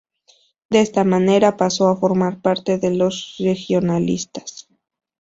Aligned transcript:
De 0.71 0.81
esta 0.81 1.03
manera, 1.03 1.57
pasó 1.57 1.87
a 1.89 1.95
formar 1.95 2.41
parte 2.41 2.79
de 2.79 2.89
los 2.89 3.35
regionalistas. 3.37 4.67